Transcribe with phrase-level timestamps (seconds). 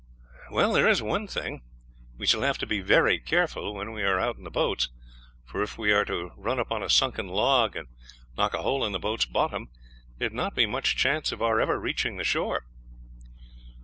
[0.49, 1.61] "Well, there is one thing
[2.17, 4.89] we shall have to be very careful when we are out in boats,
[5.45, 7.87] for if we were to run upon a sunken log and
[8.35, 9.69] knock a hole in the boat's bottom,
[10.17, 12.65] there would not be much chance of our ever reaching the shore."